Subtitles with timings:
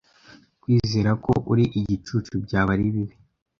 [0.61, 3.15] kwizera ko uri igicucu byaba ari bibi